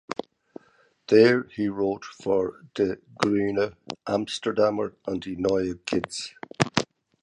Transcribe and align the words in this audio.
There 1.09 1.43
he 1.43 1.67
wrote 1.67 2.05
for 2.05 2.63
De 2.73 2.95
Groene 3.23 3.75
Amsterdammer 4.07 4.95
and 5.05 5.21
De 5.21 5.35
Nieuwe 5.35 5.75
Gids. 5.85 6.31